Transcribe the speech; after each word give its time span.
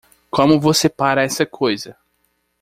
Como 0.31 0.59
você 0.59 0.89
para 0.89 1.21
essa 1.21 1.45
coisa? 1.45 1.95